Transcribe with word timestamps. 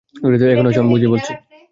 এখানে 0.53 0.69
আসো, 0.69 0.79
আমি 0.81 0.89
বুঝিয়ে 0.89 1.11
বলছি। 1.13 1.31